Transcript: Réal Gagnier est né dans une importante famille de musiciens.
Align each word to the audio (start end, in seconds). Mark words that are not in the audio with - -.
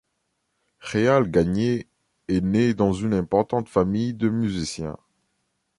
Réal 0.79 1.29
Gagnier 1.29 1.85
est 2.27 2.41
né 2.41 2.73
dans 2.73 2.91
une 2.91 3.13
importante 3.13 3.69
famille 3.69 4.15
de 4.15 4.29
musiciens. 4.29 4.97